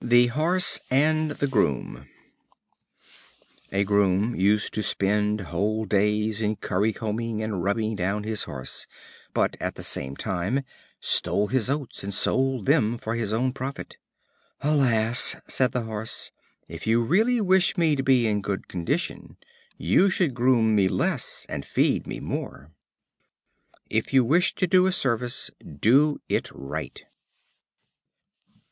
[0.00, 2.06] The Horse and the Groom.
[3.72, 8.86] A Groom used to spend whole days in currycombing and rubbing down his Horse,
[9.32, 10.62] but at the same time
[11.00, 13.96] stole his oats, and sold them for his own profit.
[14.60, 16.30] "Alas!" said the Horse,
[16.68, 19.36] "if you really wish me to be in good condition,
[19.76, 22.70] you should groom me less, and feed me more."
[23.90, 27.02] If you wish to do a service, do it right.